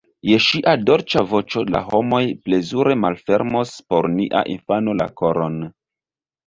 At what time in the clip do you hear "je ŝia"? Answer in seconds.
0.27-0.71